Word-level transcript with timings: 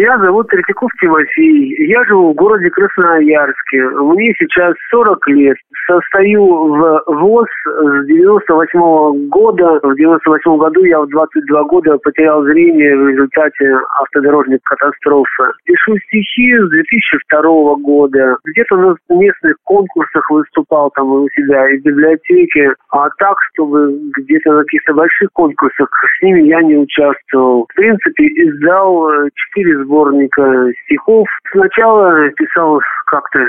Меня 0.00 0.18
зовут 0.18 0.48
Третьяков 0.48 0.90
Тимофей. 0.98 1.76
Я 1.86 2.02
живу 2.06 2.32
в 2.32 2.34
городе 2.34 2.70
Красноярске. 2.70 3.82
Мне 4.00 4.32
сейчас 4.38 4.72
40 4.90 5.28
лет. 5.28 5.58
Состою 5.86 6.42
в 6.42 7.02
ВОЗ 7.06 7.48
с 7.66 8.06
98 8.06 8.80
-го 8.80 9.28
года. 9.28 9.78
В 9.82 9.94
98 9.94 10.56
году 10.56 10.84
я 10.84 11.00
в 11.00 11.08
22 11.08 11.64
года 11.64 11.98
потерял 11.98 12.42
зрение 12.44 12.96
в 12.96 13.08
результате 13.10 13.76
автодорожной 14.00 14.58
катастрофы. 14.64 15.52
Пишу 15.64 15.98
стихи 16.06 16.56
с 16.56 16.70
2002 16.70 17.74
года. 17.82 18.38
Где-то 18.44 18.76
на 18.76 18.96
местных 19.10 19.56
конкурсах 19.64 20.30
выступал 20.30 20.90
там 20.94 21.12
у 21.12 21.28
себя 21.36 21.68
из 21.68 21.82
библиотеки. 21.82 22.72
А 22.92 23.10
так, 23.18 23.36
чтобы 23.52 24.00
где-то 24.16 24.52
на 24.52 24.62
каких-то 24.62 24.94
больших 24.94 25.28
конкурсах 25.34 25.90
с 26.18 26.22
ними 26.22 26.48
я 26.48 26.62
не 26.62 26.78
участвовал. 26.78 27.66
В 27.68 27.74
принципе, 27.74 28.24
издал 28.28 29.10
4 29.34 29.60
четыре 29.60 29.84
сборника 29.90 30.70
стихов. 30.84 31.26
Сначала 31.50 32.30
писал 32.30 32.80
как-то 33.06 33.40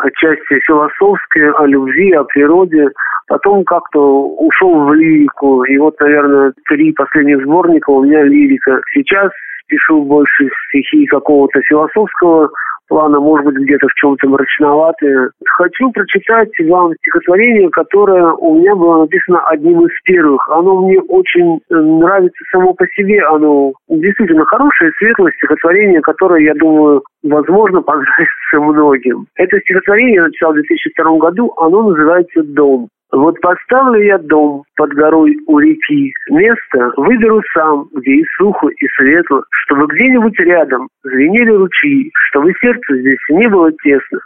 отчасти 0.00 0.60
философские, 0.64 1.50
о 1.52 1.66
любви, 1.66 2.12
о 2.12 2.24
природе. 2.24 2.88
Потом 3.26 3.64
как-то 3.64 4.00
ушел 4.38 4.84
в 4.84 4.94
лирику. 4.94 5.64
И 5.64 5.76
вот, 5.78 5.98
наверное, 6.00 6.52
три 6.68 6.92
последних 6.92 7.44
сборника 7.44 7.90
у 7.90 8.04
меня 8.04 8.22
лирика. 8.22 8.80
Сейчас 8.94 9.30
пишу 9.66 10.04
больше 10.04 10.48
стихи 10.68 11.04
какого-то 11.06 11.60
философского 11.62 12.48
плана, 12.88 13.20
может 13.20 13.46
быть, 13.46 13.56
где-то 13.64 13.86
в 13.86 13.94
чем-то 13.94 14.28
мрачноватые. 14.28 15.30
Хочу 15.44 15.90
прочитать 15.92 16.50
вам 16.66 16.94
стихотворение, 16.96 17.68
которое 17.70 18.32
у 18.32 18.56
меня 18.56 18.74
было 18.74 19.02
написано 19.02 19.40
одним 19.46 19.86
из 19.86 19.92
первых. 20.04 20.48
Оно 20.48 20.82
мне 20.82 21.00
очень 21.00 21.60
э, 21.70 21.74
нравится 21.74 22.42
само 22.50 22.74
по 22.74 22.86
себе. 22.88 23.22
Оно 23.24 23.72
действительно 23.88 24.44
хорошее, 24.44 24.90
светлое 24.98 25.32
стихотворение, 25.32 26.00
которое, 26.00 26.42
я 26.42 26.54
думаю, 26.54 27.02
возможно, 27.22 27.82
понравится 27.82 28.60
многим. 28.60 29.26
Это 29.36 29.60
стихотворение 29.60 30.16
я 30.16 30.24
написал 30.24 30.52
в 30.52 30.54
2002 30.54 31.18
году. 31.18 31.52
Оно 31.56 31.82
называется 31.90 32.42
«Дом». 32.42 32.88
Вот 33.12 33.40
поставлю 33.40 34.02
я 34.02 34.18
дом 34.18 34.64
под 34.76 34.90
горой 34.90 35.36
у 35.46 35.58
реки. 35.58 36.12
Место 36.28 36.92
выберу 36.96 37.42
сам, 37.54 37.88
где 37.94 38.16
и 38.16 38.24
сухо, 38.36 38.68
и 38.68 38.86
светло, 38.96 39.42
чтобы 39.50 39.86
где-нибудь 39.86 40.38
рядом 40.40 40.88
звенели 41.02 41.50
ручьи, 41.50 42.10
чтобы 42.28 42.52
сердце 42.60 42.98
здесь 42.98 43.18
не 43.30 43.48
было 43.48 43.72
тесно. 43.82 44.18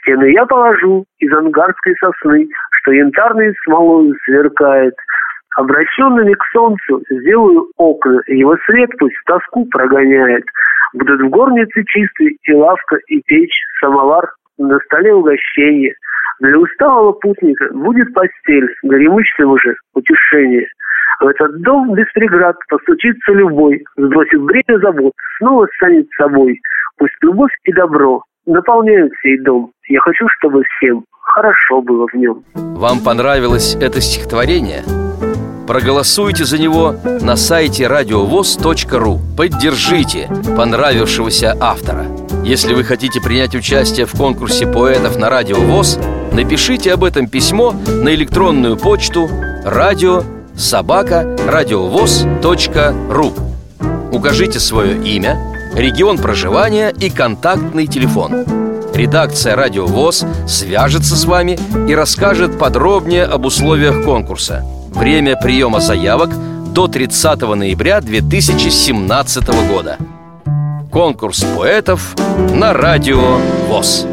Стены 0.00 0.32
я 0.32 0.46
положу 0.46 1.04
из 1.18 1.32
ангарской 1.32 1.94
сосны, 2.00 2.48
что 2.80 2.92
янтарной 2.92 3.54
смолой 3.64 4.14
сверкает. 4.24 4.94
Обращенными 5.56 6.32
к 6.32 6.44
солнцу 6.54 7.02
сделаю 7.10 7.66
окна, 7.76 8.22
его 8.28 8.56
свет 8.64 8.90
пусть 8.98 9.16
тоску 9.26 9.66
прогоняет. 9.66 10.44
Будут 10.94 11.20
в 11.20 11.28
горнице 11.28 11.84
чистый 11.84 12.38
и 12.42 12.54
лавка, 12.54 12.96
и 13.08 13.20
печь, 13.26 13.62
самовар, 13.80 14.32
на 14.56 14.78
столе 14.78 15.12
угощение– 15.12 15.94
для 16.42 16.58
усталого 16.58 17.12
путника 17.12 17.72
будет 17.72 18.12
постель, 18.12 18.68
горемычным 18.82 19.52
уже 19.52 19.76
утешение. 19.94 20.66
В 21.20 21.26
этот 21.26 21.62
дом 21.62 21.94
без 21.94 22.06
преград 22.12 22.56
постучится 22.68 23.32
любой, 23.32 23.84
сбросив 23.96 24.42
бремя 24.42 24.78
забот, 24.80 25.12
снова 25.38 25.68
станет 25.76 26.08
собой. 26.18 26.60
Пусть 26.98 27.14
любовь 27.22 27.52
и 27.64 27.72
добро 27.72 28.24
наполняют 28.44 29.12
сей 29.22 29.38
дом. 29.38 29.70
Я 29.88 30.00
хочу, 30.00 30.26
чтобы 30.38 30.64
всем 30.64 31.04
хорошо 31.20 31.80
было 31.80 32.08
в 32.08 32.14
нем. 32.14 32.42
Вам 32.54 32.98
понравилось 33.04 33.76
это 33.80 34.00
стихотворение? 34.00 34.82
Проголосуйте 35.68 36.44
за 36.44 36.60
него 36.60 36.96
на 37.20 37.36
сайте 37.36 37.86
радиовоз.ру 37.86 39.20
Поддержите 39.38 40.28
понравившегося 40.56 41.56
автора 41.60 42.06
Если 42.42 42.74
вы 42.74 42.82
хотите 42.82 43.20
принять 43.22 43.54
участие 43.54 44.06
в 44.06 44.12
конкурсе 44.12 44.66
поэтов 44.66 45.16
на 45.18 45.30
Радио 45.30 45.56
ВОЗ 45.56 46.00
Напишите 46.34 46.92
об 46.92 47.04
этом 47.04 47.28
письмо 47.28 47.72
на 47.72 48.14
электронную 48.14 48.76
почту 48.76 49.28
радио 49.64 50.22
собака 50.56 51.36
радиовоз.ру 51.46 53.32
Укажите 54.12 54.60
свое 54.60 55.02
имя, 55.02 55.38
регион 55.74 56.18
проживания 56.18 56.90
и 56.90 57.10
контактный 57.10 57.86
телефон 57.86 58.44
Редакция 58.94 59.56
«Радио 59.56 59.86
ВОЗ» 59.86 60.26
свяжется 60.46 61.16
с 61.16 61.24
вами 61.24 61.58
и 61.88 61.94
расскажет 61.94 62.58
подробнее 62.58 63.24
об 63.24 63.46
условиях 63.46 64.04
конкурса– 64.04 64.62
Время 64.94 65.36
приема 65.36 65.80
заявок 65.80 66.30
до 66.72 66.86
30 66.86 67.40
ноября 67.40 68.00
2017 68.00 69.68
года. 69.68 69.96
Конкурс 70.90 71.44
поэтов 71.56 72.14
на 72.54 72.74
радио 72.74 73.38
ВОЗ. 73.68 74.06